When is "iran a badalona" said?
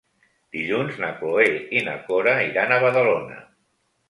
2.47-3.39